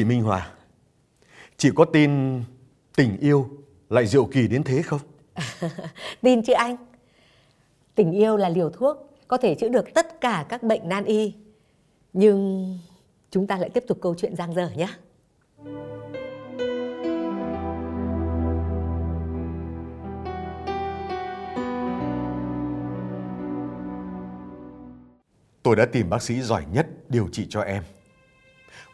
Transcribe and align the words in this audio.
Chị 0.00 0.04
Minh 0.04 0.22
Hòa, 0.22 0.50
chị 1.56 1.70
có 1.74 1.84
tin 1.84 2.42
tình 2.96 3.16
yêu 3.20 3.48
lại 3.88 4.06
diệu 4.06 4.24
kỳ 4.24 4.48
đến 4.48 4.62
thế 4.62 4.82
không? 4.82 5.00
Tin 6.22 6.42
chứ 6.42 6.52
anh. 6.52 6.76
Tình 7.94 8.12
yêu 8.12 8.36
là 8.36 8.48
liều 8.48 8.70
thuốc 8.70 8.96
có 9.28 9.36
thể 9.36 9.54
chữa 9.54 9.68
được 9.68 9.94
tất 9.94 10.20
cả 10.20 10.46
các 10.48 10.62
bệnh 10.62 10.88
nan 10.88 11.04
y. 11.04 11.34
Nhưng 12.12 12.78
chúng 13.30 13.46
ta 13.46 13.58
lại 13.58 13.70
tiếp 13.70 13.84
tục 13.88 13.98
câu 14.00 14.14
chuyện 14.14 14.36
giang 14.36 14.54
dở 14.54 14.70
nhé. 14.76 14.88
Tôi 25.62 25.76
đã 25.76 25.86
tìm 25.92 26.10
bác 26.10 26.22
sĩ 26.22 26.40
giỏi 26.40 26.64
nhất 26.72 26.86
điều 27.08 27.28
trị 27.32 27.46
cho 27.50 27.60
em. 27.60 27.82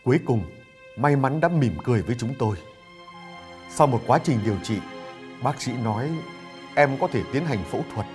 Cuối 0.05 0.20
cùng, 0.27 0.43
may 0.96 1.16
mắn 1.16 1.41
đã 1.41 1.48
mỉm 1.48 1.73
cười 1.84 2.02
với 2.02 2.16
chúng 2.18 2.34
tôi. 2.38 2.56
Sau 3.70 3.86
một 3.86 4.00
quá 4.06 4.18
trình 4.24 4.38
điều 4.45 4.56
trị, 4.62 4.78
bác 5.42 5.62
sĩ 5.62 5.72
nói 5.72 6.10
em 6.74 6.98
có 7.00 7.09
thể 7.12 7.22
tiến 7.32 7.45
hành 7.46 7.64
phẫu 7.70 7.84
thuật. 7.95 8.06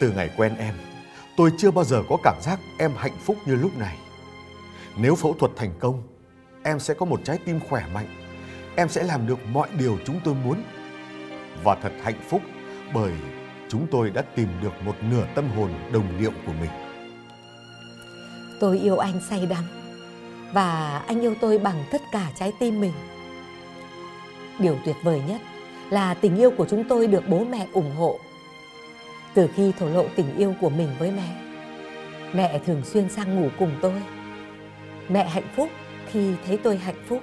Từ 0.00 0.12
ngày 0.12 0.30
quen 0.36 0.54
em, 0.58 0.74
tôi 1.36 1.50
chưa 1.58 1.70
bao 1.70 1.84
giờ 1.84 2.02
có 2.08 2.16
cảm 2.22 2.36
giác 2.42 2.60
em 2.78 2.92
hạnh 2.96 3.16
phúc 3.24 3.36
như 3.46 3.54
lúc 3.54 3.78
này. 3.78 3.96
Nếu 4.96 5.14
phẫu 5.14 5.34
thuật 5.38 5.52
thành 5.56 5.72
công, 5.78 6.02
em 6.62 6.80
sẽ 6.80 6.94
có 6.94 7.06
một 7.06 7.20
trái 7.24 7.38
tim 7.44 7.60
khỏe 7.68 7.86
mạnh. 7.94 8.06
Em 8.76 8.88
sẽ 8.88 9.02
làm 9.02 9.26
được 9.26 9.38
mọi 9.52 9.68
điều 9.78 9.98
chúng 10.04 10.20
tôi 10.24 10.34
muốn. 10.34 10.62
Và 11.64 11.74
thật 11.74 11.92
hạnh 12.02 12.20
phúc 12.28 12.42
bởi 12.94 13.12
chúng 13.68 13.86
tôi 13.90 14.10
đã 14.10 14.22
tìm 14.22 14.48
được 14.62 14.72
một 14.84 14.94
nửa 15.02 15.26
tâm 15.34 15.48
hồn 15.48 15.70
đồng 15.92 16.18
điệu 16.18 16.32
của 16.46 16.52
mình. 16.52 16.70
Tôi 18.60 18.78
yêu 18.78 18.98
anh 18.98 19.20
say 19.30 19.46
đắm 19.46 19.81
và 20.52 20.98
anh 21.06 21.20
yêu 21.20 21.34
tôi 21.40 21.58
bằng 21.58 21.84
tất 21.90 22.02
cả 22.12 22.30
trái 22.34 22.52
tim 22.58 22.80
mình. 22.80 22.92
Điều 24.58 24.76
tuyệt 24.84 24.96
vời 25.02 25.22
nhất 25.28 25.40
là 25.90 26.14
tình 26.14 26.36
yêu 26.36 26.50
của 26.50 26.66
chúng 26.70 26.84
tôi 26.88 27.06
được 27.06 27.28
bố 27.28 27.44
mẹ 27.44 27.66
ủng 27.72 27.96
hộ. 27.96 28.18
Từ 29.34 29.48
khi 29.54 29.72
thổ 29.78 29.88
lộ 29.88 30.04
tình 30.16 30.36
yêu 30.36 30.54
của 30.60 30.70
mình 30.70 30.88
với 30.98 31.10
mẹ, 31.10 31.36
mẹ 32.32 32.58
thường 32.66 32.84
xuyên 32.84 33.08
sang 33.08 33.40
ngủ 33.40 33.48
cùng 33.58 33.72
tôi. 33.82 34.02
Mẹ 35.08 35.28
hạnh 35.28 35.48
phúc 35.56 35.68
khi 36.06 36.34
thấy 36.46 36.56
tôi 36.56 36.76
hạnh 36.76 37.02
phúc. 37.06 37.22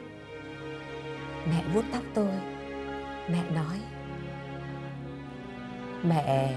Mẹ 1.49 1.63
vuốt 1.73 1.83
tóc 1.91 2.03
tôi. 2.13 2.31
Mẹ 3.29 3.39
nói: 3.55 3.77
Mẹ 6.03 6.53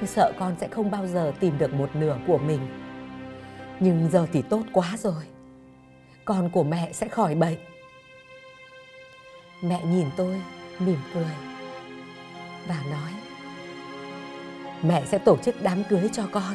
cứ 0.00 0.06
sợ 0.06 0.32
con 0.38 0.54
sẽ 0.60 0.68
không 0.68 0.90
bao 0.90 1.06
giờ 1.06 1.32
tìm 1.40 1.58
được 1.58 1.74
một 1.74 1.96
nửa 1.96 2.16
của 2.26 2.38
mình. 2.38 2.60
Nhưng 3.80 4.08
giờ 4.12 4.26
thì 4.32 4.42
tốt 4.42 4.62
quá 4.72 4.94
rồi. 4.98 5.22
Con 6.26 6.50
của 6.50 6.62
mẹ 6.62 6.92
sẽ 6.92 7.08
khỏi 7.08 7.34
bệnh. 7.34 7.56
Mẹ 9.62 9.80
nhìn 9.84 10.06
tôi 10.16 10.40
mỉm 10.78 10.98
cười 11.14 11.32
và 12.68 12.82
nói, 12.90 13.10
mẹ 14.82 15.02
sẽ 15.06 15.18
tổ 15.18 15.36
chức 15.36 15.62
đám 15.62 15.84
cưới 15.84 16.10
cho 16.12 16.22
con. 16.32 16.54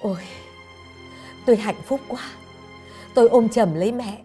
Ôi, 0.00 0.18
tôi 1.46 1.56
hạnh 1.56 1.82
phúc 1.84 2.00
quá. 2.08 2.22
Tôi 3.14 3.28
ôm 3.28 3.48
chầm 3.48 3.74
lấy 3.74 3.92
mẹ, 3.92 4.18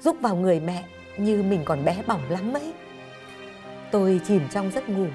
giúp 0.00 0.16
vào 0.20 0.36
người 0.36 0.60
mẹ 0.60 0.84
như 1.18 1.42
mình 1.42 1.62
còn 1.64 1.84
bé 1.84 2.02
bỏng 2.06 2.30
lắm 2.30 2.52
ấy. 2.52 2.72
Tôi 3.90 4.20
chìm 4.26 4.48
trong 4.50 4.70
giấc 4.70 4.88
ngủ 4.88 5.06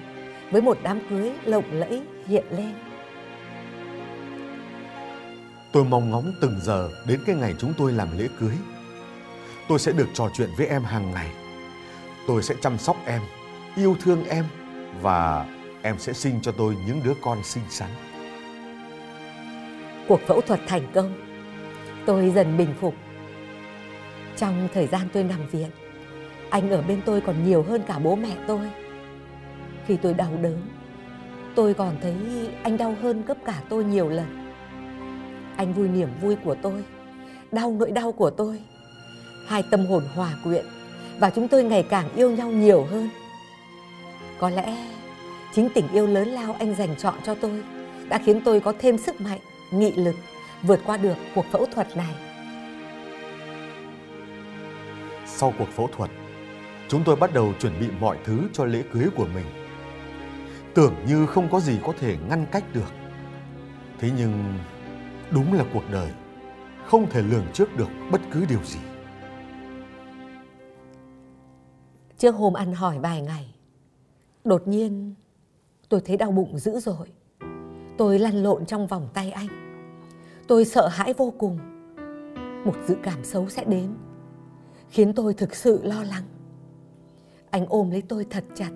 với 0.52 0.62
một 0.62 0.78
đám 0.84 1.00
cưới 1.10 1.32
lộng 1.44 1.72
lẫy 1.72 2.02
hiện 2.28 2.46
lên. 2.52 2.91
Tôi 5.72 5.86
mong 5.86 6.12
ngóng 6.12 6.34
từng 6.42 6.60
giờ 6.62 6.90
đến 7.08 7.20
cái 7.26 7.36
ngày 7.36 7.54
chúng 7.60 7.74
tôi 7.78 7.92
làm 7.92 8.18
lễ 8.18 8.28
cưới. 8.40 8.58
Tôi 9.68 9.80
sẽ 9.80 9.92
được 9.92 10.08
trò 10.14 10.30
chuyện 10.34 10.50
với 10.58 10.68
em 10.68 10.84
hàng 10.84 11.12
ngày. 11.12 11.32
Tôi 12.28 12.44
sẽ 12.44 12.56
chăm 12.62 12.78
sóc 12.78 12.98
em, 13.06 13.22
yêu 13.76 13.96
thương 14.02 14.24
em 14.26 14.46
và 15.02 15.46
em 15.82 16.00
sẽ 16.00 16.14
sinh 16.14 16.40
cho 16.42 16.52
tôi 16.52 16.78
những 16.88 17.02
đứa 17.04 17.14
con 17.22 17.44
xinh 17.44 17.64
xắn. 17.70 17.90
cuộc 20.08 20.22
phẫu 20.28 20.42
thuật 20.42 20.60
thành 20.68 20.88
công 20.94 21.14
tôi 22.06 22.32
dần 22.36 22.58
bình 22.58 22.74
phục 22.82 22.94
trong 24.38 24.68
thời 24.74 24.88
gian 24.88 25.08
tôi 25.14 25.24
nằm 25.24 25.48
viện 25.48 25.70
anh 26.50 26.70
ở 26.70 26.82
bên 26.82 27.02
tôi 27.06 27.22
còn 27.22 27.44
nhiều 27.44 27.64
hơn 27.64 27.84
cả 27.88 28.00
bố 28.00 28.16
mẹ 28.16 28.38
tôi 28.48 28.72
khi 29.88 29.98
tôi 29.98 30.14
đau 30.14 30.32
đớn 30.42 30.62
tôi 31.56 31.74
còn 31.74 31.96
thấy 32.02 32.16
anh 32.64 32.78
đau 32.78 32.96
hơn 33.02 33.26
gấp 33.26 33.38
cả 33.46 33.62
tôi 33.70 33.84
nhiều 33.84 34.10
lần 34.10 34.41
anh 35.56 35.74
vui 35.74 35.88
niềm 35.88 36.10
vui 36.22 36.36
của 36.36 36.56
tôi 36.62 36.84
đau 37.52 37.76
nỗi 37.80 37.92
đau 37.92 38.12
của 38.12 38.30
tôi 38.30 38.60
hai 39.48 39.64
tâm 39.72 39.86
hồn 39.86 40.04
hòa 40.16 40.34
quyện 40.44 40.66
và 41.20 41.30
chúng 41.30 41.48
tôi 41.48 41.64
ngày 41.64 41.84
càng 41.90 42.10
yêu 42.16 42.32
nhau 42.32 42.52
nhiều 42.52 42.84
hơn 42.84 43.10
có 44.40 44.50
lẽ 44.50 44.88
chính 45.54 45.70
tình 45.74 45.88
yêu 45.94 46.08
lớn 46.08 46.28
lao 46.28 46.56
anh 46.60 46.76
dành 46.76 46.96
chọn 46.98 47.16
cho 47.26 47.36
tôi 47.36 47.64
đã 48.10 48.20
khiến 48.26 48.42
tôi 48.46 48.60
có 48.60 48.74
thêm 48.80 48.98
sức 48.98 49.22
mạnh 49.22 49.40
nghị 49.72 49.92
lực 49.92 50.16
vượt 50.64 50.80
qua 50.86 50.98
được 50.98 51.16
cuộc 51.36 51.46
phẫu 51.52 51.66
thuật 51.66 51.98
này 51.98 52.16
Sau 55.42 55.54
cuộc 55.58 55.70
phẫu 55.70 55.90
thuật, 55.98 56.10
chúng 56.88 57.04
tôi 57.04 57.16
bắt 57.16 57.34
đầu 57.34 57.54
chuẩn 57.60 57.80
bị 57.80 57.88
mọi 58.00 58.18
thứ 58.24 58.40
cho 58.54 58.66
lễ 58.66 58.84
cưới 58.94 59.06
của 59.16 59.28
mình. 59.34 59.46
Tưởng 60.74 60.96
như 61.08 61.26
không 61.26 61.50
có 61.52 61.60
gì 61.60 61.80
có 61.84 61.94
thể 62.00 62.18
ngăn 62.30 62.46
cách 62.52 62.64
được. 62.74 62.92
Thế 64.00 64.10
nhưng 64.18 64.54
đúng 65.32 65.54
là 65.54 65.66
cuộc 65.74 65.84
đời. 65.92 66.12
Không 66.86 67.10
thể 67.10 67.22
lường 67.22 67.46
trước 67.54 67.78
được 67.78 67.90
bất 68.12 68.22
cứ 68.32 68.46
điều 68.50 68.64
gì. 68.64 68.80
trước 72.22 72.36
hôm 72.36 72.54
ăn 72.54 72.74
hỏi 72.74 73.00
vài 73.00 73.22
ngày, 73.22 73.56
đột 74.44 74.68
nhiên 74.68 75.14
tôi 75.90 76.02
thấy 76.06 76.18
đau 76.18 76.32
bụng 76.32 76.58
dữ 76.58 76.80
dội. 76.80 77.08
Tôi 77.98 78.20
lăn 78.20 78.44
lộn 78.44 78.66
trong 78.66 78.88
vòng 78.88 79.08
tay 79.14 79.32
anh. 79.32 79.48
Tôi 80.48 80.66
sợ 80.66 80.88
hãi 80.88 81.14
vô 81.14 81.34
cùng. 81.38 81.60
Một 82.66 82.76
dự 82.88 82.96
cảm 83.04 83.24
xấu 83.24 83.50
sẽ 83.50 83.64
đến, 83.64 83.94
khiến 84.90 85.14
tôi 85.14 85.34
thực 85.34 85.56
sự 85.56 85.84
lo 85.84 86.04
lắng. 86.04 86.24
Anh 87.50 87.66
ôm 87.70 87.92
lấy 87.92 88.02
tôi 88.02 88.26
thật 88.30 88.44
chặt, 88.56 88.72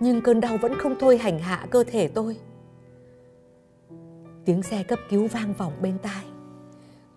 nhưng 0.00 0.20
cơn 0.20 0.40
đau 0.40 0.56
vẫn 0.56 0.74
không 0.78 0.94
thôi 1.00 1.18
hành 1.18 1.38
hạ 1.38 1.66
cơ 1.70 1.84
thể 1.84 2.08
tôi 2.08 2.36
tiếng 4.44 4.62
xe 4.62 4.82
cấp 4.82 4.98
cứu 5.10 5.28
vang 5.28 5.54
vọng 5.54 5.72
bên 5.82 5.98
tai 5.98 6.24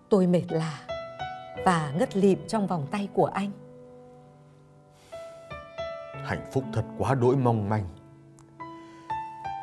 tôi 0.08 0.26
mệt 0.26 0.44
lạ 0.48 0.80
và 1.64 1.92
ngất 1.98 2.16
lịm 2.16 2.38
trong 2.48 2.66
vòng 2.66 2.86
tay 2.90 3.08
của 3.14 3.26
anh 3.26 3.50
Hạnh 6.24 6.46
phúc 6.52 6.64
thật 6.72 6.84
quá 6.98 7.14
đỗi 7.14 7.36
mong 7.36 7.68
manh. 7.68 7.84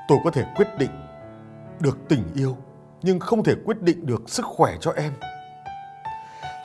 Tôi 0.07 0.17
có 0.23 0.31
thể 0.31 0.45
quyết 0.55 0.67
định 0.77 0.91
được 1.79 1.97
tình 2.09 2.23
yêu, 2.35 2.57
nhưng 3.01 3.19
không 3.19 3.43
thể 3.43 3.55
quyết 3.65 3.81
định 3.81 4.05
được 4.05 4.29
sức 4.29 4.45
khỏe 4.45 4.75
cho 4.81 4.91
em. 4.91 5.13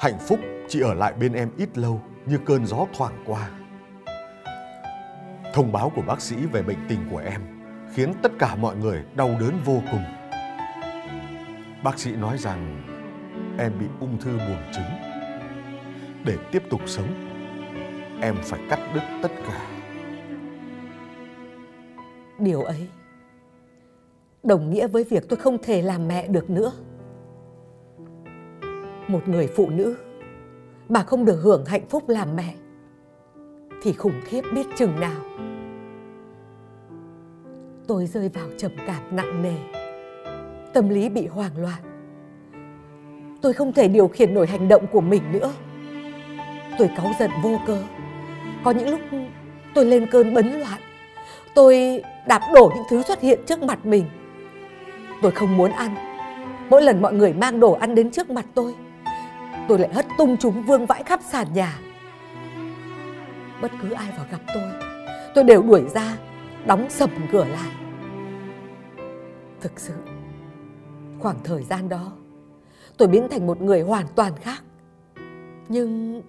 Hạnh 0.00 0.18
phúc 0.18 0.38
chỉ 0.68 0.80
ở 0.80 0.94
lại 0.94 1.12
bên 1.12 1.32
em 1.32 1.50
ít 1.56 1.78
lâu, 1.78 2.00
như 2.26 2.38
cơn 2.46 2.66
gió 2.66 2.86
thoảng 2.96 3.24
qua. 3.26 3.50
Thông 5.54 5.72
báo 5.72 5.92
của 5.96 6.02
bác 6.02 6.20
sĩ 6.20 6.36
về 6.36 6.62
bệnh 6.62 6.78
tình 6.88 7.08
của 7.10 7.18
em 7.18 7.42
khiến 7.92 8.12
tất 8.22 8.32
cả 8.38 8.54
mọi 8.54 8.76
người 8.76 9.04
đau 9.14 9.36
đớn 9.40 9.60
vô 9.64 9.82
cùng. 9.92 10.04
Bác 11.84 11.98
sĩ 11.98 12.12
nói 12.16 12.38
rằng 12.38 12.82
em 13.58 13.72
bị 13.80 13.86
ung 14.00 14.18
thư 14.20 14.38
buồng 14.38 14.72
trứng. 14.74 14.84
Để 16.24 16.38
tiếp 16.52 16.62
tục 16.70 16.80
sống, 16.86 17.08
em 18.20 18.34
phải 18.42 18.60
cắt 18.70 18.80
đứt 18.94 19.02
tất 19.22 19.30
cả. 19.48 19.76
điều 22.38 22.62
ấy 22.62 22.88
đồng 24.42 24.70
nghĩa 24.70 24.88
với 24.88 25.04
việc 25.04 25.28
tôi 25.28 25.36
không 25.36 25.58
thể 25.62 25.82
làm 25.82 26.08
mẹ 26.08 26.28
được 26.28 26.50
nữa 26.50 26.72
một 29.08 29.28
người 29.28 29.46
phụ 29.46 29.70
nữ 29.70 29.96
mà 30.88 31.02
không 31.02 31.24
được 31.24 31.40
hưởng 31.42 31.64
hạnh 31.64 31.86
phúc 31.88 32.08
làm 32.08 32.36
mẹ 32.36 32.54
thì 33.82 33.92
khủng 33.92 34.20
khiếp 34.24 34.42
biết 34.54 34.66
chừng 34.76 35.00
nào 35.00 35.22
tôi 37.86 38.06
rơi 38.06 38.28
vào 38.28 38.48
trầm 38.58 38.72
cảm 38.86 39.16
nặng 39.16 39.42
nề 39.42 39.85
tâm 40.76 40.88
lý 40.88 41.08
bị 41.08 41.26
hoảng 41.26 41.52
loạn. 41.56 41.82
Tôi 43.42 43.52
không 43.52 43.72
thể 43.72 43.88
điều 43.88 44.08
khiển 44.08 44.34
nổi 44.34 44.46
hành 44.46 44.68
động 44.68 44.86
của 44.92 45.00
mình 45.00 45.22
nữa. 45.32 45.52
Tôi 46.78 46.90
cáu 46.96 47.12
giận 47.18 47.30
vô 47.42 47.60
cớ 47.66 47.82
có 48.64 48.70
những 48.70 48.88
lúc 48.88 49.00
tôi 49.74 49.84
lên 49.84 50.06
cơn 50.10 50.34
bấn 50.34 50.60
loạn. 50.60 50.80
Tôi 51.54 52.02
đạp 52.26 52.40
đổ 52.54 52.72
những 52.74 52.84
thứ 52.90 53.02
xuất 53.02 53.20
hiện 53.20 53.40
trước 53.46 53.62
mặt 53.62 53.86
mình. 53.86 54.04
Tôi 55.22 55.32
không 55.32 55.56
muốn 55.56 55.70
ăn. 55.70 55.94
Mỗi 56.70 56.82
lần 56.82 57.02
mọi 57.02 57.12
người 57.12 57.32
mang 57.32 57.60
đồ 57.60 57.72
ăn 57.72 57.94
đến 57.94 58.10
trước 58.10 58.30
mặt 58.30 58.46
tôi 58.54 58.74
tôi 59.68 59.78
lại 59.78 59.90
hất 59.94 60.06
tung 60.18 60.36
chúng 60.36 60.62
vương 60.62 60.86
vãi 60.86 61.02
khắp 61.02 61.20
sàn 61.22 61.46
nhà. 61.54 61.78
Bất 63.62 63.72
cứ 63.82 63.90
ai 63.90 64.08
vào 64.16 64.26
gặp 64.30 64.40
tôi 64.54 64.64
tôi 65.34 65.44
đều 65.44 65.62
đuổi 65.62 65.84
ra, 65.94 66.16
đóng 66.66 66.86
sầm 66.90 67.10
cửa 67.32 67.44
lại. 67.44 67.70
Thực 69.60 69.80
sự 69.80 69.94
khoảng 71.20 71.36
thời 71.44 71.62
gian 71.62 71.88
đó 71.88 72.12
tôi 72.98 73.08
biến 73.08 73.28
thành 73.30 73.46
một 73.46 73.60
người 73.60 73.80
hoàn 73.80 74.06
toàn 74.14 74.32
khác 74.36 74.62
Nhưng 75.68 76.22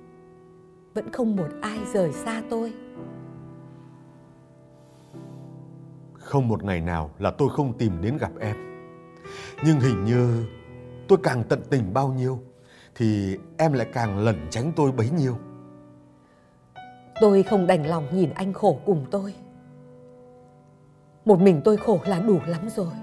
vẫn 0.94 1.12
không 1.12 1.36
một 1.36 1.48
ai 1.62 1.80
rời 1.94 2.14
xa 2.14 2.42
tôi. 2.50 2.74
Không 6.14 6.48
một 6.48 6.64
ngày 6.64 6.82
nào 6.82 7.12
là 7.20 7.32
tôi 7.32 7.50
không 7.50 7.78
tìm 7.78 8.02
đến 8.02 8.18
gặp 8.18 8.32
em. 8.40 8.56
Nhưng 9.66 9.80
hình 9.80 10.06
như 10.06 10.46
tôi 11.08 11.20
càng 11.24 11.44
tận 11.50 11.62
tình 11.70 11.94
bao 11.94 12.14
nhiêu 12.14 12.40
thì 12.96 13.38
em 13.58 13.74
lại 13.74 13.88
càng 13.94 14.20
lẩn 14.20 14.36
tránh 14.50 14.72
tôi 14.76 14.92
bấy 14.92 15.10
nhiêu. 15.10 15.38
Tôi 17.22 17.44
không 17.44 17.68
đành 17.68 17.88
lòng 17.88 18.08
nhìn 18.12 18.30
anh 18.30 18.54
khổ 18.54 18.80
cùng 18.86 19.06
tôi. 19.12 19.34
Một 21.26 21.40
mình 21.40 21.62
tôi 21.64 21.78
khổ 21.78 22.00
là 22.06 22.20
đủ 22.20 22.40
lắm 22.48 22.70
rồi. 22.76 22.94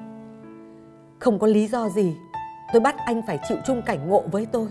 Không 1.24 1.38
có 1.38 1.46
lý 1.46 1.66
do 1.66 1.88
gì 1.88 2.16
tôi 2.72 2.80
bắt 2.80 2.96
anh 3.06 3.22
phải 3.26 3.38
chịu 3.48 3.58
chung 3.66 3.82
cảnh 3.82 4.08
ngộ 4.08 4.22
với 4.32 4.46
tôi. 4.52 4.68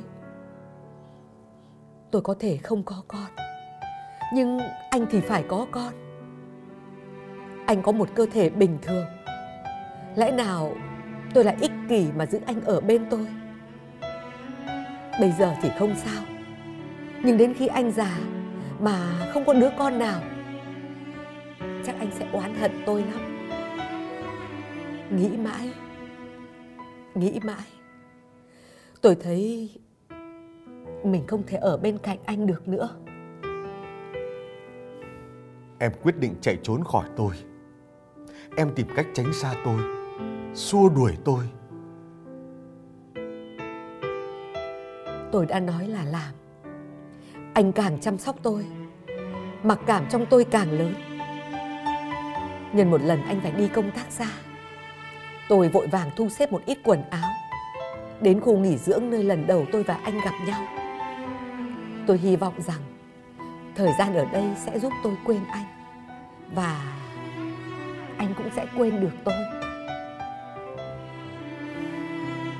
Tôi 2.11 2.21
có 2.21 2.35
thể 2.39 2.57
không 2.57 2.83
có 2.83 3.03
con, 3.07 3.27
nhưng 4.33 4.59
anh 4.89 5.05
thì 5.11 5.21
phải 5.21 5.44
có 5.47 5.67
con. 5.71 5.94
Anh 7.65 7.81
có 7.81 7.91
một 7.91 8.09
cơ 8.15 8.25
thể 8.33 8.50
bình 8.50 8.77
thường. 8.81 9.05
Lẽ 10.15 10.31
nào 10.31 10.73
tôi 11.33 11.44
lại 11.44 11.55
ích 11.61 11.71
kỷ 11.89 12.07
mà 12.15 12.25
giữ 12.25 12.39
anh 12.45 12.61
ở 12.61 12.81
bên 12.81 13.05
tôi? 13.09 13.27
Bây 15.19 15.31
giờ 15.31 15.53
thì 15.61 15.69
không 15.79 15.95
sao. 15.95 16.23
Nhưng 17.23 17.38
đến 17.38 17.53
khi 17.53 17.67
anh 17.67 17.91
già 17.91 18.17
mà 18.79 18.97
không 19.33 19.45
có 19.45 19.53
đứa 19.53 19.69
con 19.77 20.00
nào, 20.00 20.21
chắc 21.85 21.95
anh 22.00 22.09
sẽ 22.19 22.27
oán 22.31 22.55
hận 22.55 22.71
tôi 22.85 23.03
lắm. 23.03 23.50
Nghĩ 25.09 25.38
mãi, 25.38 25.69
nghĩ 27.15 27.39
mãi. 27.44 27.68
Tôi 29.01 29.15
thấy 29.15 29.69
mình 31.04 31.27
không 31.27 31.44
thể 31.48 31.57
ở 31.57 31.77
bên 31.77 31.98
cạnh 31.98 32.18
anh 32.25 32.48
được 32.48 32.68
nữa. 32.68 32.89
Em 35.80 35.92
quyết 36.04 36.18
định 36.19 36.36
chạy 36.42 36.57
trốn 36.63 36.83
khỏi 36.83 37.06
tôi. 37.15 37.33
Em 38.57 38.71
tìm 38.75 38.88
cách 38.95 39.07
tránh 39.13 39.33
xa 39.33 39.54
tôi, 39.65 39.80
xua 40.54 40.89
đuổi 40.89 41.18
tôi. 41.25 41.44
Tôi 45.31 45.45
đã 45.45 45.60
nói 45.60 45.88
là 45.88 46.06
làm. 46.06 46.33
Anh 47.54 47.71
càng 47.71 48.00
chăm 48.00 48.18
sóc 48.18 48.36
tôi, 48.44 48.65
mặc 49.63 49.80
cảm 49.86 50.06
trong 50.10 50.25
tôi 50.30 50.45
càng 50.45 50.71
lớn. 50.71 50.94
Nhân 52.74 52.92
một 52.92 53.01
lần 53.01 53.21
anh 53.21 53.39
phải 53.42 53.51
đi 53.51 53.68
công 53.68 53.92
tác 53.92 54.12
xa. 54.12 54.27
Tôi 55.49 55.69
vội 55.69 55.87
vàng 55.87 56.09
thu 56.15 56.29
xếp 56.29 56.51
một 56.51 56.61
ít 56.65 56.77
quần 56.83 57.03
áo. 57.09 57.29
Đến 58.21 58.39
khu 58.39 58.57
nghỉ 58.57 58.77
dưỡng 58.77 59.09
nơi 59.09 59.23
lần 59.23 59.47
đầu 59.47 59.65
tôi 59.71 59.83
và 59.83 59.93
anh 60.03 60.19
gặp 60.25 60.33
nhau. 60.47 60.67
Tôi 62.07 62.17
hy 62.17 62.35
vọng 62.35 62.53
rằng 62.57 62.81
thời 63.75 63.91
gian 63.99 64.15
ở 64.15 64.25
đây 64.25 64.43
sẽ 64.65 64.79
giúp 64.79 64.93
tôi 65.03 65.13
quên 65.25 65.41
anh. 65.51 65.65
Và 66.55 66.95
anh 68.17 68.33
cũng 68.37 68.49
sẽ 68.55 68.65
quên 68.77 69.01
được 69.01 69.13
tôi. 69.23 69.33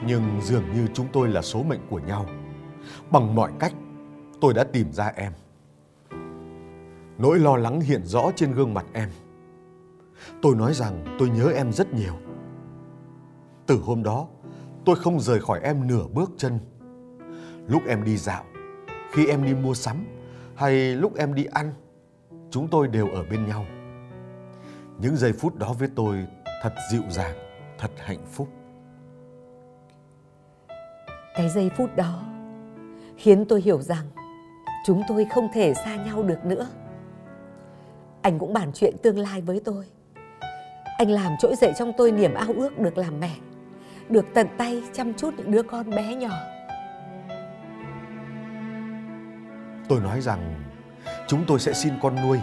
Nhưng 0.08 0.42
dường 0.42 0.64
như 0.74 0.88
chúng 0.94 1.08
tôi 1.14 1.28
là 1.28 1.42
số 1.42 1.64
mệnh 1.64 1.82
của 1.90 2.00
nhau. 2.00 2.26
Bằng 3.12 3.36
mọi 3.36 3.52
cách, 3.60 3.74
tôi 4.42 4.54
đã 4.54 4.64
tìm 4.64 4.92
ra 4.92 5.12
em. 5.16 5.32
Nỗi 7.18 7.40
lo 7.40 7.58
lắng 7.58 7.82
hiện 7.82 8.02
rõ 8.06 8.32
trên 8.36 8.52
gương 8.52 8.74
mặt 8.74 8.86
em. 8.94 9.10
Tôi 10.42 10.56
nói 10.56 10.74
rằng 10.74 11.16
tôi 11.20 11.30
nhớ 11.30 11.52
em 11.56 11.72
rất 11.72 11.94
nhiều. 11.94 12.14
Từ 13.68 13.80
hôm 13.86 14.04
đó, 14.04 14.28
tôi 14.86 14.96
không 14.96 15.20
rời 15.20 15.42
khỏi 15.42 15.60
em 15.64 15.88
nửa 15.88 16.08
bước 16.14 16.32
chân. 16.38 16.60
Lúc 17.68 17.82
em 17.88 18.04
đi 18.04 18.18
dạo, 18.18 18.44
khi 19.12 19.28
em 19.28 19.46
đi 19.46 19.54
mua 19.54 19.74
sắm 19.74 20.06
hay 20.56 20.96
lúc 20.96 21.16
em 21.16 21.34
đi 21.34 21.46
ăn, 21.46 21.74
chúng 22.52 22.68
tôi 22.68 22.88
đều 22.88 23.08
ở 23.08 23.24
bên 23.24 23.48
nhau. 23.48 23.66
Những 25.00 25.16
giây 25.16 25.34
phút 25.34 25.56
đó 25.56 25.74
với 25.80 25.90
tôi 25.96 26.28
thật 26.62 26.74
dịu 26.92 27.04
dàng, 27.10 27.36
thật 27.78 27.92
hạnh 27.98 28.26
phúc. 28.32 28.48
Cái 31.36 31.50
giây 31.50 31.72
phút 31.78 31.96
đó 31.96 32.24
khiến 33.18 33.46
tôi 33.46 33.62
hiểu 33.62 33.82
rằng 33.82 34.06
chúng 34.86 35.02
tôi 35.08 35.26
không 35.26 35.48
thể 35.54 35.74
xa 35.74 35.96
nhau 35.96 36.24
được 36.24 36.46
nữa. 36.46 36.68
Anh 38.22 38.40
cũng 38.40 38.54
bàn 38.54 38.72
chuyện 38.74 38.96
tương 39.04 39.20
lai 39.20 39.42
với 39.42 39.62
tôi. 39.66 39.86
Anh 40.98 41.10
làm 41.10 41.32
trỗi 41.40 41.56
dậy 41.56 41.74
trong 41.78 41.92
tôi 41.98 42.12
niềm 42.12 42.34
ao 42.34 42.48
ước 42.56 42.80
được 42.80 42.98
làm 42.98 43.20
mẹ, 43.20 43.36
được 44.10 44.26
tận 44.34 44.48
tay 44.58 44.84
chăm 44.94 45.14
chút 45.14 45.34
những 45.38 45.52
đứa 45.52 45.64
con 45.64 45.90
bé 45.90 46.16
nhỏ. 46.16 46.34
Tôi 49.90 50.00
nói 50.00 50.22
rằng 50.22 50.64
chúng 51.28 51.44
tôi 51.48 51.60
sẽ 51.60 51.74
xin 51.74 51.94
con 52.02 52.16
nuôi. 52.16 52.40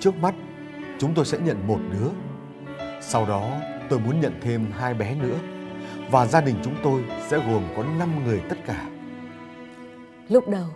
Trước 0.00 0.16
mắt 0.16 0.34
chúng 0.98 1.14
tôi 1.14 1.24
sẽ 1.24 1.38
nhận 1.38 1.66
một 1.66 1.78
đứa. 1.92 2.08
Sau 3.00 3.26
đó 3.26 3.50
tôi 3.88 3.98
muốn 3.98 4.20
nhận 4.20 4.32
thêm 4.40 4.66
hai 4.72 4.94
bé 4.94 5.14
nữa 5.14 5.38
và 6.10 6.26
gia 6.26 6.40
đình 6.40 6.56
chúng 6.64 6.74
tôi 6.82 7.04
sẽ 7.28 7.36
gồm 7.36 7.62
có 7.76 7.84
5 7.98 8.24
người 8.24 8.42
tất 8.48 8.56
cả. 8.66 8.88
Lúc 10.28 10.48
đầu, 10.48 10.66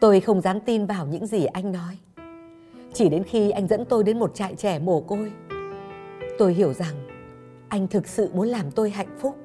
tôi 0.00 0.20
không 0.20 0.40
dám 0.40 0.60
tin 0.60 0.86
vào 0.86 1.06
những 1.06 1.26
gì 1.26 1.44
anh 1.44 1.72
nói. 1.72 1.98
Chỉ 2.92 3.08
đến 3.08 3.24
khi 3.24 3.50
anh 3.50 3.68
dẫn 3.68 3.84
tôi 3.84 4.04
đến 4.04 4.18
một 4.18 4.34
trại 4.34 4.54
trẻ 4.54 4.78
mồ 4.78 5.00
côi, 5.00 5.32
tôi 6.38 6.54
hiểu 6.54 6.72
rằng 6.72 6.94
anh 7.68 7.88
thực 7.88 8.06
sự 8.06 8.30
muốn 8.34 8.48
làm 8.48 8.70
tôi 8.70 8.90
hạnh 8.90 9.18
phúc. 9.18 9.36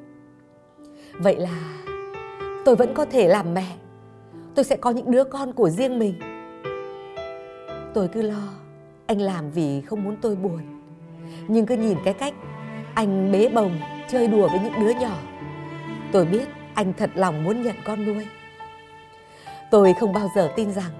Vậy 1.13 1.35
là 1.35 1.57
tôi 2.65 2.75
vẫn 2.75 2.93
có 2.93 3.05
thể 3.05 3.27
làm 3.27 3.53
mẹ. 3.53 3.75
Tôi 4.55 4.65
sẽ 4.65 4.77
có 4.77 4.89
những 4.89 5.11
đứa 5.11 5.23
con 5.23 5.53
của 5.53 5.69
riêng 5.69 5.99
mình. 5.99 6.13
Tôi 7.93 8.07
cứ 8.07 8.21
lo 8.21 8.53
anh 9.07 9.21
làm 9.21 9.51
vì 9.51 9.81
không 9.81 10.03
muốn 10.03 10.15
tôi 10.21 10.35
buồn. 10.35 10.59
Nhưng 11.47 11.65
cứ 11.65 11.75
nhìn 11.75 11.97
cái 12.05 12.13
cách 12.13 12.33
anh 12.93 13.31
bế 13.31 13.49
bồng, 13.49 13.79
chơi 14.09 14.27
đùa 14.27 14.47
với 14.47 14.59
những 14.63 14.79
đứa 14.79 14.99
nhỏ. 14.99 15.17
Tôi 16.11 16.25
biết 16.25 16.47
anh 16.73 16.93
thật 16.93 17.09
lòng 17.15 17.43
muốn 17.43 17.61
nhận 17.61 17.75
con 17.85 18.05
nuôi. 18.05 18.25
Tôi 19.71 19.93
không 19.99 20.13
bao 20.13 20.29
giờ 20.35 20.51
tin 20.55 20.71
rằng 20.71 20.91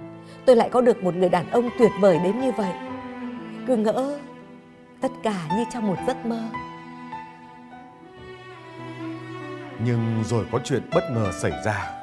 tôi 0.44 0.56
lại 0.56 0.68
có 0.70 0.80
được 0.80 1.02
một 1.02 1.14
người 1.14 1.28
đàn 1.28 1.50
ông 1.50 1.70
tuyệt 1.78 1.90
vời 2.00 2.18
đến 2.24 2.40
như 2.40 2.52
vậy. 2.52 2.72
Cứ 3.66 3.76
ngỡ 3.76 4.18
tất 5.00 5.12
cả 5.22 5.48
như 5.56 5.64
trong 5.72 5.86
một 5.86 5.96
giấc 6.06 6.26
mơ. 6.26 6.42
Nhưng 9.84 10.24
rồi 10.24 10.46
có 10.52 10.60
chuyện 10.64 10.82
bất 10.94 11.10
ngờ 11.12 11.32
xảy 11.32 11.52
ra. 11.64 11.98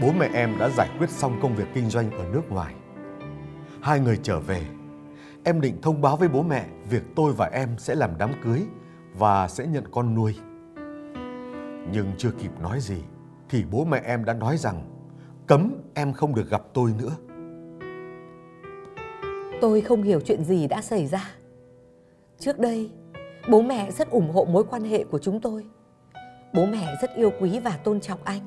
Bố 0.00 0.12
mẹ 0.18 0.28
em 0.34 0.58
đã 0.58 0.68
giải 0.68 0.88
quyết 0.98 1.10
xong 1.10 1.38
công 1.42 1.56
việc 1.56 1.66
kinh 1.74 1.90
doanh 1.90 2.10
ở 2.10 2.24
nước 2.32 2.50
ngoài. 2.50 2.74
Hai 3.80 4.00
người 4.00 4.18
trở 4.22 4.40
về. 4.40 4.62
Em 5.44 5.60
định 5.60 5.78
thông 5.82 6.00
báo 6.00 6.16
với 6.16 6.28
bố 6.28 6.42
mẹ 6.42 6.66
việc 6.90 7.02
tôi 7.16 7.32
và 7.32 7.46
em 7.46 7.68
sẽ 7.78 7.94
làm 7.94 8.10
đám 8.18 8.30
cưới 8.44 8.62
và 9.14 9.48
sẽ 9.48 9.66
nhận 9.66 9.84
con 9.90 10.14
nuôi. 10.14 10.34
Nhưng 11.92 12.12
chưa 12.18 12.30
kịp 12.30 12.50
nói 12.62 12.80
gì 12.80 13.02
thì 13.48 13.64
bố 13.70 13.84
mẹ 13.84 14.02
em 14.04 14.24
đã 14.24 14.34
nói 14.34 14.56
rằng 14.56 14.82
cấm 15.46 15.74
em 15.94 16.12
không 16.12 16.34
được 16.34 16.50
gặp 16.50 16.62
tôi 16.74 16.94
nữa. 16.98 17.16
Tôi 19.60 19.80
không 19.80 20.02
hiểu 20.02 20.20
chuyện 20.20 20.44
gì 20.44 20.66
đã 20.66 20.82
xảy 20.82 21.06
ra. 21.06 21.30
Trước 22.38 22.58
đây, 22.58 22.90
bố 23.48 23.62
mẹ 23.62 23.90
rất 23.90 24.10
ủng 24.10 24.30
hộ 24.30 24.44
mối 24.44 24.64
quan 24.64 24.84
hệ 24.84 25.04
của 25.04 25.18
chúng 25.18 25.40
tôi. 25.40 25.64
Bố 26.54 26.66
mẹ 26.66 26.96
rất 27.02 27.14
yêu 27.14 27.32
quý 27.40 27.58
và 27.58 27.76
tôn 27.84 28.00
trọng 28.00 28.18
anh. 28.24 28.40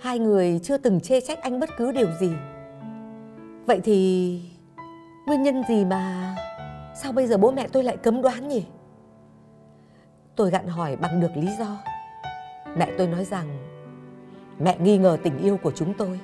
Hai 0.00 0.18
người 0.18 0.60
chưa 0.62 0.76
từng 0.76 1.00
chê 1.00 1.20
trách 1.20 1.42
anh 1.42 1.60
bất 1.60 1.70
cứ 1.76 1.92
điều 1.92 2.08
gì. 2.20 2.32
Vậy 3.66 3.80
thì 3.84 4.40
nguyên 5.26 5.42
nhân 5.42 5.62
gì 5.68 5.84
mà 5.84 6.34
sao 6.94 7.12
bây 7.12 7.26
giờ 7.26 7.36
bố 7.36 7.50
mẹ 7.50 7.68
tôi 7.72 7.84
lại 7.84 7.96
cấm 7.96 8.22
đoán 8.22 8.48
nhỉ? 8.48 8.64
Tôi 10.36 10.50
gặn 10.50 10.66
hỏi 10.66 10.96
bằng 10.96 11.20
được 11.20 11.36
lý 11.36 11.48
do. 11.58 11.78
Mẹ 12.76 12.90
tôi 12.98 13.06
nói 13.06 13.24
rằng, 13.24 13.46
mẹ 14.58 14.78
nghi 14.78 14.98
ngờ 14.98 15.16
tình 15.22 15.38
yêu 15.38 15.56
của 15.56 15.72
chúng 15.74 15.94
tôi. 15.94 16.20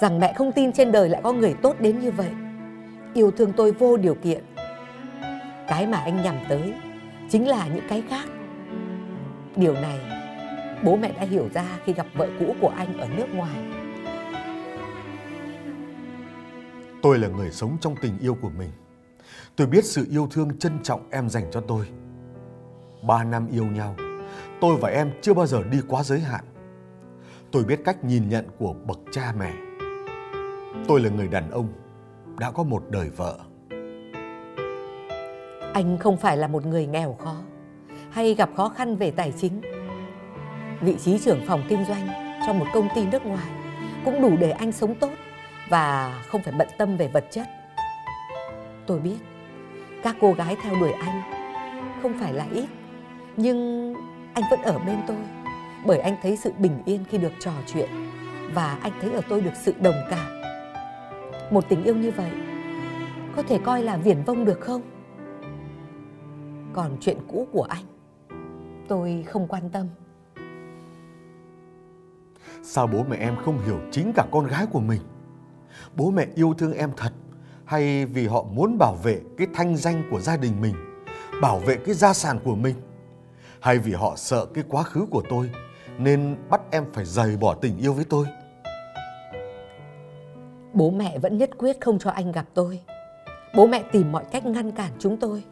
Rằng 0.00 0.20
mẹ 0.20 0.32
không 0.32 0.52
tin 0.52 0.72
trên 0.72 0.92
đời 0.92 1.08
lại 1.08 1.20
có 1.24 1.32
người 1.32 1.54
tốt 1.62 1.76
đến 1.80 2.00
như 2.00 2.10
vậy. 2.10 2.30
Yêu 3.14 3.30
thương 3.30 3.52
tôi 3.52 3.72
vô 3.72 3.96
điều 3.96 4.14
kiện. 4.14 4.44
Cái 5.68 5.86
mà 5.86 5.98
anh 5.98 6.22
nhằm 6.22 6.36
tới 6.48 6.74
chính 7.30 7.48
là 7.48 7.68
những 7.68 7.84
cái 7.88 8.02
khác. 8.08 8.28
Điều 9.56 9.72
này 9.72 10.00
bố 10.84 10.96
mẹ 10.96 11.12
đã 11.12 11.22
hiểu 11.22 11.48
ra 11.54 11.64
khi 11.84 11.92
gặp 11.92 12.06
vợ 12.14 12.28
cũ 12.40 12.54
của 12.60 12.72
anh 12.76 12.98
ở 12.98 13.08
nước 13.16 13.26
ngoài. 13.34 13.56
Tôi 17.02 17.18
là 17.18 17.28
người 17.28 17.50
sống 17.50 17.76
trong 17.80 17.94
tình 18.00 18.18
yêu 18.18 18.36
của 18.42 18.50
mình. 18.58 18.70
Tôi 19.56 19.66
biết 19.66 19.84
sự 19.84 20.06
yêu 20.10 20.28
thương 20.30 20.58
trân 20.58 20.82
trọng 20.82 21.10
em 21.10 21.28
dành 21.28 21.44
cho 21.50 21.60
tôi. 21.60 21.86
Ba 23.02 23.24
năm 23.24 23.48
yêu 23.52 23.64
nhau, 23.66 23.96
tôi 24.60 24.76
và 24.80 24.88
em 24.88 25.10
chưa 25.22 25.34
bao 25.34 25.46
giờ 25.46 25.62
đi 25.70 25.78
quá 25.88 26.02
giới 26.02 26.20
hạn. 26.20 26.44
Tôi 27.50 27.64
biết 27.64 27.80
cách 27.84 28.04
nhìn 28.04 28.28
nhận 28.28 28.44
của 28.58 28.74
bậc 28.86 28.98
cha 29.12 29.32
mẹ. 29.38 29.52
Tôi 30.88 31.00
là 31.00 31.10
người 31.10 31.28
đàn 31.28 31.50
ông 31.50 31.68
đã 32.38 32.50
có 32.50 32.62
một 32.62 32.82
đời 32.90 33.10
vợ. 33.16 33.38
Anh 35.74 35.98
không 35.98 36.16
phải 36.16 36.36
là 36.36 36.48
một 36.48 36.66
người 36.66 36.86
nghèo 36.86 37.16
khó 37.24 37.36
hay 38.14 38.34
gặp 38.34 38.50
khó 38.56 38.68
khăn 38.68 38.96
về 38.96 39.10
tài 39.10 39.32
chính. 39.32 39.60
Vị 40.80 40.96
trí 41.00 41.18
trưởng 41.18 41.40
phòng 41.46 41.62
kinh 41.68 41.84
doanh 41.84 42.08
cho 42.46 42.52
một 42.52 42.66
công 42.74 42.88
ty 42.94 43.06
nước 43.06 43.26
ngoài 43.26 43.46
cũng 44.04 44.22
đủ 44.22 44.36
để 44.40 44.50
anh 44.50 44.72
sống 44.72 44.94
tốt 44.94 45.10
và 45.68 46.14
không 46.26 46.42
phải 46.44 46.54
bận 46.58 46.68
tâm 46.78 46.96
về 46.96 47.08
vật 47.08 47.24
chất. 47.30 47.46
Tôi 48.86 49.00
biết 49.00 49.16
các 50.02 50.16
cô 50.20 50.32
gái 50.32 50.56
theo 50.62 50.74
đuổi 50.80 50.92
anh 50.92 51.22
không 52.02 52.14
phải 52.20 52.32
là 52.32 52.46
ít, 52.52 52.66
nhưng 53.36 53.94
anh 54.34 54.44
vẫn 54.50 54.62
ở 54.62 54.78
bên 54.78 54.96
tôi 55.06 55.16
bởi 55.86 55.98
anh 55.98 56.16
thấy 56.22 56.36
sự 56.36 56.52
bình 56.58 56.82
yên 56.84 57.04
khi 57.10 57.18
được 57.18 57.32
trò 57.40 57.52
chuyện 57.66 57.88
và 58.52 58.78
anh 58.82 58.92
thấy 59.00 59.12
ở 59.12 59.20
tôi 59.28 59.40
được 59.40 59.54
sự 59.62 59.74
đồng 59.80 60.00
cảm. 60.10 60.42
Một 61.50 61.68
tình 61.68 61.84
yêu 61.84 61.94
như 61.94 62.10
vậy 62.10 62.30
có 63.36 63.42
thể 63.42 63.58
coi 63.64 63.82
là 63.82 63.96
viển 63.96 64.22
vông 64.22 64.44
được 64.44 64.60
không? 64.60 64.82
Còn 66.72 66.96
chuyện 67.00 67.18
cũ 67.28 67.48
của 67.52 67.62
anh, 67.62 67.84
tôi 68.88 69.24
không 69.28 69.46
quan 69.48 69.70
tâm. 69.70 69.86
Sao 72.62 72.86
bố 72.86 73.04
mẹ 73.08 73.16
em 73.16 73.36
không 73.44 73.64
hiểu 73.66 73.78
chính 73.92 74.12
cả 74.16 74.26
con 74.30 74.46
gái 74.46 74.66
của 74.66 74.80
mình? 74.80 75.00
Bố 75.96 76.10
mẹ 76.10 76.26
yêu 76.34 76.54
thương 76.58 76.72
em 76.72 76.90
thật 76.96 77.12
hay 77.64 78.06
vì 78.06 78.26
họ 78.26 78.42
muốn 78.42 78.78
bảo 78.78 78.94
vệ 78.94 79.20
cái 79.38 79.46
thanh 79.54 79.76
danh 79.76 80.02
của 80.10 80.20
gia 80.20 80.36
đình 80.36 80.60
mình, 80.60 80.74
bảo 81.42 81.58
vệ 81.58 81.76
cái 81.76 81.94
gia 81.94 82.12
sản 82.12 82.38
của 82.44 82.54
mình? 82.54 82.74
Hay 83.60 83.78
vì 83.78 83.92
họ 83.92 84.16
sợ 84.16 84.46
cái 84.54 84.64
quá 84.68 84.82
khứ 84.82 85.06
của 85.10 85.22
tôi 85.28 85.50
nên 85.98 86.36
bắt 86.50 86.60
em 86.70 86.84
phải 86.92 87.04
rời 87.04 87.36
bỏ 87.36 87.54
tình 87.54 87.78
yêu 87.78 87.92
với 87.92 88.04
tôi? 88.04 88.26
Bố 90.72 90.90
mẹ 90.90 91.18
vẫn 91.18 91.38
nhất 91.38 91.50
quyết 91.58 91.80
không 91.80 91.98
cho 91.98 92.10
anh 92.10 92.32
gặp 92.32 92.46
tôi. 92.54 92.80
Bố 93.56 93.66
mẹ 93.66 93.84
tìm 93.92 94.12
mọi 94.12 94.24
cách 94.24 94.46
ngăn 94.46 94.72
cản 94.72 94.92
chúng 94.98 95.16
tôi, 95.16 95.44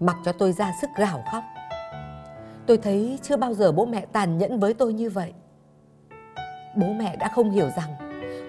mặc 0.00 0.16
cho 0.24 0.32
tôi 0.32 0.52
ra 0.52 0.72
sức 0.80 0.90
gào 0.98 1.24
khóc. 1.32 1.42
Tôi 2.70 2.78
thấy 2.78 3.18
chưa 3.22 3.36
bao 3.36 3.54
giờ 3.54 3.72
bố 3.72 3.86
mẹ 3.86 4.06
tàn 4.12 4.38
nhẫn 4.38 4.60
với 4.60 4.74
tôi 4.74 4.92
như 4.92 5.10
vậy. 5.10 5.32
Bố 6.76 6.92
mẹ 6.92 7.16
đã 7.16 7.28
không 7.28 7.50
hiểu 7.50 7.70
rằng 7.76 7.90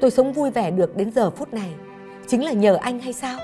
tôi 0.02 0.12
sống 0.12 0.34
vui 0.34 0.52
vẻ 0.52 0.72
được 0.72 0.98
đến 0.98 1.12
giờ 1.12 1.30
phút 1.30 1.54
này 1.54 1.74
chính 2.28 2.46
là 2.46 2.52
nhờ 2.52 2.76
anh 2.82 3.00
hay 3.00 3.14
sao? 3.14 3.40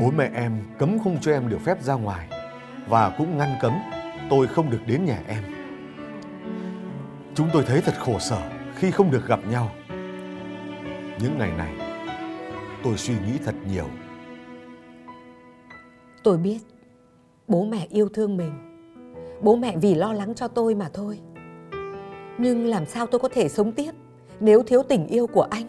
Bố 0.00 0.10
mẹ 0.16 0.30
em 0.34 0.62
cấm 0.78 0.98
không 0.98 1.18
cho 1.20 1.32
em 1.32 1.48
được 1.48 1.60
phép 1.64 1.82
ra 1.82 1.94
ngoài 1.94 2.28
và 2.88 3.14
cũng 3.18 3.38
ngăn 3.38 3.56
cấm 3.60 3.78
tôi 4.30 4.46
không 4.46 4.70
được 4.70 4.80
đến 4.86 5.04
nhà 5.04 5.18
em. 5.28 5.42
Chúng 7.34 7.48
tôi 7.52 7.64
thấy 7.66 7.80
thật 7.80 7.94
khổ 7.98 8.18
sở 8.18 8.42
khi 8.74 8.90
không 8.90 9.10
được 9.10 9.26
gặp 9.26 9.40
nhau. 9.50 9.70
Những 11.22 11.38
ngày 11.38 11.50
này, 11.58 11.74
tôi 12.84 12.96
suy 12.96 13.14
nghĩ 13.14 13.38
thật 13.44 13.54
nhiều. 13.68 13.86
Tôi 16.22 16.38
biết 16.38 16.58
bố 17.50 17.64
mẹ 17.64 17.86
yêu 17.90 18.08
thương 18.08 18.36
mình. 18.36 18.52
Bố 19.42 19.56
mẹ 19.56 19.76
vì 19.76 19.94
lo 19.94 20.12
lắng 20.12 20.34
cho 20.34 20.48
tôi 20.48 20.74
mà 20.74 20.88
thôi. 20.92 21.18
Nhưng 22.38 22.66
làm 22.66 22.86
sao 22.86 23.06
tôi 23.06 23.18
có 23.18 23.28
thể 23.28 23.48
sống 23.48 23.72
tiếp 23.72 23.90
nếu 24.40 24.62
thiếu 24.62 24.82
tình 24.82 25.06
yêu 25.06 25.26
của 25.26 25.46
anh? 25.50 25.66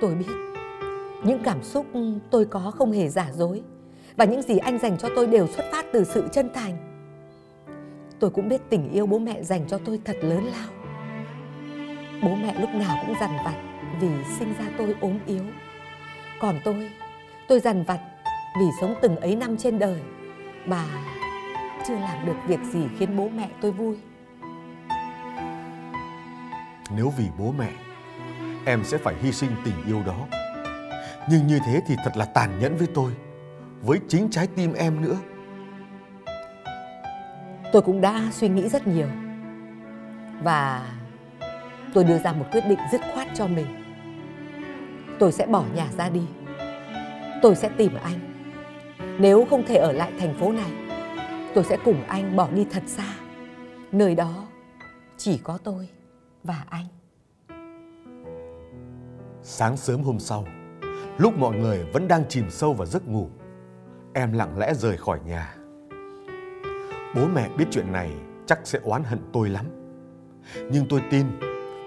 Tôi 0.00 0.14
biết 0.14 0.34
những 1.24 1.40
cảm 1.44 1.62
xúc 1.62 1.86
tôi 2.30 2.44
có 2.44 2.72
không 2.74 2.92
hề 2.92 3.08
giả 3.08 3.30
dối 3.34 3.62
và 4.16 4.24
những 4.24 4.42
gì 4.42 4.58
anh 4.58 4.78
dành 4.78 4.98
cho 4.98 5.08
tôi 5.16 5.26
đều 5.26 5.46
xuất 5.46 5.64
phát 5.72 5.86
từ 5.92 6.04
sự 6.04 6.28
chân 6.32 6.48
thành. 6.54 6.76
Tôi 8.20 8.30
cũng 8.30 8.48
biết 8.48 8.60
tình 8.70 8.90
yêu 8.92 9.06
bố 9.06 9.18
mẹ 9.18 9.42
dành 9.42 9.64
cho 9.68 9.78
tôi 9.84 10.00
thật 10.04 10.16
lớn 10.20 10.44
lao. 10.44 10.68
Bố 12.22 12.34
mẹ 12.34 12.60
lúc 12.60 12.70
nào 12.74 12.96
cũng 13.06 13.16
dằn 13.20 13.30
vặt 13.44 13.56
vì 14.00 14.08
sinh 14.38 14.54
ra 14.58 14.70
tôi 14.78 14.94
ốm 15.00 15.18
yếu. 15.26 15.42
Còn 16.40 16.56
tôi, 16.64 16.90
tôi 17.48 17.60
dằn 17.60 17.84
vặt 17.86 18.00
vì 18.58 18.66
sống 18.80 18.94
từng 19.02 19.16
ấy 19.16 19.36
năm 19.36 19.56
trên 19.56 19.78
đời 19.78 20.00
mà 20.66 20.84
chưa 21.86 21.94
làm 21.94 22.26
được 22.26 22.36
việc 22.46 22.60
gì 22.72 22.88
khiến 22.98 23.16
bố 23.16 23.28
mẹ 23.28 23.48
tôi 23.60 23.70
vui. 23.70 23.96
Nếu 26.96 27.12
vì 27.18 27.24
bố 27.38 27.54
mẹ, 27.58 27.70
em 28.64 28.84
sẽ 28.84 28.98
phải 28.98 29.14
hy 29.22 29.32
sinh 29.32 29.50
tình 29.64 29.74
yêu 29.86 30.02
đó. 30.06 30.26
Nhưng 31.30 31.46
như 31.46 31.58
thế 31.66 31.80
thì 31.86 31.96
thật 32.04 32.16
là 32.16 32.24
tàn 32.24 32.58
nhẫn 32.58 32.76
với 32.76 32.88
tôi, 32.94 33.12
với 33.82 34.00
chính 34.08 34.30
trái 34.30 34.46
tim 34.46 34.72
em 34.74 35.02
nữa. 35.02 35.16
Tôi 37.72 37.82
cũng 37.82 38.00
đã 38.00 38.28
suy 38.32 38.48
nghĩ 38.48 38.68
rất 38.68 38.86
nhiều 38.86 39.08
và 40.42 40.92
tôi 41.94 42.04
đưa 42.04 42.18
ra 42.18 42.32
một 42.32 42.46
quyết 42.52 42.64
định 42.68 42.78
dứt 42.92 43.00
khoát 43.14 43.28
cho 43.34 43.46
mình. 43.46 43.66
Tôi 45.18 45.32
sẽ 45.32 45.46
bỏ 45.46 45.64
nhà 45.74 45.86
ra 45.98 46.08
đi. 46.08 46.22
Tôi 47.42 47.56
sẽ 47.56 47.68
tìm 47.68 47.92
anh. 48.04 48.33
Nếu 49.18 49.46
không 49.50 49.62
thể 49.66 49.76
ở 49.76 49.92
lại 49.92 50.12
thành 50.18 50.34
phố 50.34 50.52
này, 50.52 50.72
tôi 51.54 51.64
sẽ 51.64 51.76
cùng 51.84 52.04
anh 52.08 52.36
bỏ 52.36 52.48
đi 52.50 52.66
thật 52.70 52.82
xa. 52.86 53.14
Nơi 53.92 54.14
đó 54.14 54.46
chỉ 55.16 55.38
có 55.38 55.58
tôi 55.64 55.88
và 56.44 56.64
anh. 56.70 56.86
Sáng 59.42 59.76
sớm 59.76 60.02
hôm 60.02 60.18
sau, 60.18 60.46
lúc 61.18 61.38
mọi 61.38 61.56
người 61.56 61.84
vẫn 61.92 62.08
đang 62.08 62.24
chìm 62.28 62.50
sâu 62.50 62.72
vào 62.72 62.86
giấc 62.86 63.08
ngủ, 63.08 63.28
em 64.14 64.32
lặng 64.32 64.58
lẽ 64.58 64.74
rời 64.74 64.96
khỏi 64.96 65.20
nhà. 65.26 65.54
Bố 67.14 67.26
mẹ 67.34 67.48
biết 67.58 67.64
chuyện 67.70 67.92
này 67.92 68.10
chắc 68.46 68.60
sẽ 68.64 68.78
oán 68.82 69.04
hận 69.04 69.18
tôi 69.32 69.48
lắm. 69.48 69.66
Nhưng 70.70 70.86
tôi 70.88 71.02
tin 71.10 71.26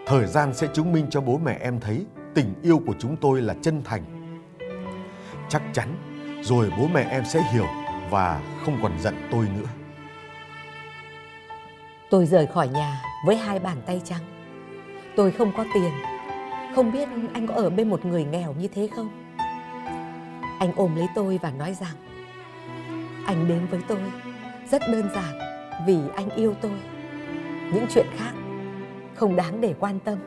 thời 0.06 0.26
gian 0.26 0.54
sẽ 0.54 0.68
chứng 0.74 0.92
minh 0.92 1.08
cho 1.10 1.22
bố 1.22 1.38
mẹ 1.38 1.58
em 1.62 1.80
thấy 1.80 2.06
tình 2.34 2.54
yêu 2.62 2.82
của 2.88 2.94
chúng 3.00 3.16
tôi 3.16 3.42
là 3.42 3.56
chân 3.62 3.82
thành. 3.84 4.04
Chắc 5.50 5.62
chắn 5.74 5.96
rồi 6.48 6.72
bố 6.78 6.88
mẹ 6.94 7.08
em 7.10 7.26
sẽ 7.26 7.42
hiểu 7.54 7.66
và 8.10 8.42
không 8.66 8.80
còn 8.82 8.92
giận 9.00 9.16
tôi 9.32 9.48
nữa. 9.58 9.68
Tôi 12.10 12.26
rời 12.26 12.48
khỏi 12.48 12.68
nhà 12.68 13.02
với 13.26 13.38
hai 13.38 13.60
bàn 13.60 13.78
tay 13.86 14.02
trắng. 14.04 14.24
Tôi 15.16 15.32
không 15.32 15.52
có 15.58 15.66
tiền, 15.74 15.92
không 16.76 16.92
biết 16.92 17.10
anh 17.34 17.48
có 17.48 17.54
ở 17.54 17.70
bên 17.70 17.90
một 17.90 18.06
người 18.06 18.26
nghèo 18.26 18.54
như 18.54 18.68
thế 18.68 18.90
không? 18.96 19.10
Anh 20.60 20.72
ôm 20.76 20.96
lấy 20.96 21.08
tôi 21.16 21.40
và 21.42 21.52
nói 21.52 21.74
rằng 21.74 21.96
anh 23.26 23.48
đến 23.48 23.68
với 23.72 23.80
tôi 23.88 24.00
rất 24.72 24.82
đơn 24.92 25.10
giản 25.16 25.40
vì 25.88 25.98
anh 26.16 26.30
yêu 26.30 26.54
tôi. 26.62 26.80
Những 27.74 27.86
chuyện 27.90 28.08
khác 28.18 28.32
không 29.16 29.36
đáng 29.36 29.62
để 29.62 29.74
quan 29.80 30.00
tâm. 30.00 30.18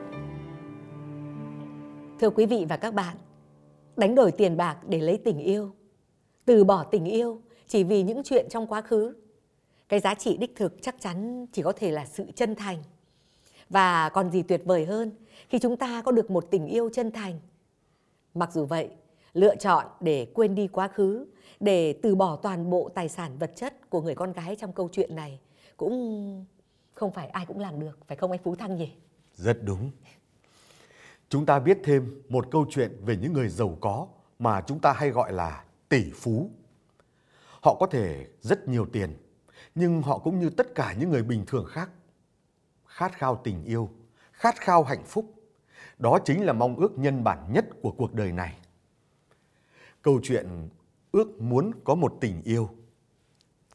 Thưa 2.20 2.30
quý 2.30 2.46
vị 2.46 2.66
và 2.68 2.76
các 2.76 2.94
bạn, 2.94 3.16
đánh 3.96 4.14
đổi 4.14 4.32
tiền 4.32 4.56
bạc 4.56 4.76
để 4.88 4.98
lấy 5.00 5.18
tình 5.24 5.38
yêu, 5.38 5.72
từ 6.50 6.64
bỏ 6.64 6.84
tình 6.84 7.04
yêu 7.04 7.40
chỉ 7.68 7.84
vì 7.84 8.02
những 8.02 8.22
chuyện 8.24 8.46
trong 8.50 8.66
quá 8.66 8.80
khứ. 8.80 9.14
Cái 9.88 10.00
giá 10.00 10.14
trị 10.14 10.36
đích 10.36 10.56
thực 10.56 10.82
chắc 10.82 10.96
chắn 11.00 11.46
chỉ 11.52 11.62
có 11.62 11.72
thể 11.72 11.90
là 11.90 12.06
sự 12.06 12.24
chân 12.34 12.54
thành. 12.54 12.82
Và 13.68 14.08
còn 14.08 14.30
gì 14.30 14.42
tuyệt 14.42 14.62
vời 14.64 14.84
hơn 14.84 15.12
khi 15.48 15.58
chúng 15.58 15.76
ta 15.76 16.02
có 16.02 16.12
được 16.12 16.30
một 16.30 16.46
tình 16.50 16.66
yêu 16.66 16.90
chân 16.92 17.10
thành. 17.10 17.40
Mặc 18.34 18.52
dù 18.52 18.64
vậy, 18.64 18.88
lựa 19.32 19.56
chọn 19.56 19.86
để 20.00 20.26
quên 20.34 20.54
đi 20.54 20.68
quá 20.68 20.88
khứ, 20.88 21.26
để 21.60 21.92
từ 22.02 22.14
bỏ 22.14 22.36
toàn 22.36 22.70
bộ 22.70 22.90
tài 22.94 23.08
sản 23.08 23.38
vật 23.38 23.52
chất 23.56 23.90
của 23.90 24.02
người 24.02 24.14
con 24.14 24.32
gái 24.32 24.56
trong 24.56 24.72
câu 24.72 24.88
chuyện 24.92 25.16
này 25.16 25.40
cũng 25.76 26.44
không 26.94 27.12
phải 27.12 27.28
ai 27.28 27.46
cũng 27.46 27.58
làm 27.58 27.80
được, 27.80 27.98
phải 28.06 28.16
không 28.16 28.30
anh 28.30 28.40
Phú 28.44 28.54
Thăng 28.54 28.76
nhỉ? 28.76 28.92
Rất 29.34 29.58
đúng. 29.64 29.90
Chúng 31.28 31.46
ta 31.46 31.58
biết 31.58 31.78
thêm 31.84 32.22
một 32.28 32.50
câu 32.50 32.66
chuyện 32.70 32.96
về 33.04 33.16
những 33.16 33.32
người 33.32 33.48
giàu 33.48 33.78
có 33.80 34.06
mà 34.38 34.60
chúng 34.66 34.78
ta 34.78 34.92
hay 34.92 35.10
gọi 35.10 35.32
là 35.32 35.64
tỷ 35.90 36.10
phú. 36.14 36.50
Họ 37.62 37.76
có 37.80 37.86
thể 37.86 38.26
rất 38.40 38.68
nhiều 38.68 38.86
tiền, 38.92 39.16
nhưng 39.74 40.02
họ 40.02 40.18
cũng 40.18 40.38
như 40.40 40.50
tất 40.50 40.74
cả 40.74 40.94
những 40.98 41.10
người 41.10 41.22
bình 41.22 41.44
thường 41.46 41.66
khác. 41.70 41.90
Khát 42.86 43.12
khao 43.12 43.40
tình 43.44 43.64
yêu, 43.64 43.90
khát 44.32 44.60
khao 44.60 44.84
hạnh 44.84 45.04
phúc. 45.06 45.34
Đó 45.98 46.18
chính 46.24 46.46
là 46.46 46.52
mong 46.52 46.76
ước 46.76 46.98
nhân 46.98 47.24
bản 47.24 47.52
nhất 47.52 47.66
của 47.82 47.92
cuộc 47.92 48.14
đời 48.14 48.32
này. 48.32 48.58
Câu 50.02 50.20
chuyện 50.22 50.68
ước 51.12 51.40
muốn 51.40 51.70
có 51.84 51.94
một 51.94 52.14
tình 52.20 52.42
yêu 52.42 52.70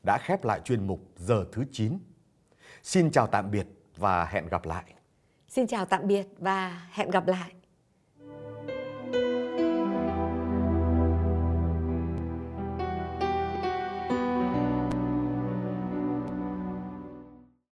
đã 0.04 0.18
khép 0.18 0.46
lại 0.46 0.62
chuyên 0.64 0.88
mục 0.88 1.00
giờ 1.16 1.46
thứ 1.52 1.64
9. 1.72 2.00
Xin 2.84 3.12
chào 3.12 3.28
tạm 3.28 3.52
biệt 3.52 3.68
và 3.98 4.26
hẹn 4.26 4.48
gặp 4.48 4.66
lại. 4.66 4.94
Xin 5.48 5.68
chào 5.68 5.86
tạm 5.86 6.08
biệt 6.08 6.28
và 6.38 6.88
hẹn 6.92 7.10
gặp 7.10 7.28
lại. 7.28 7.54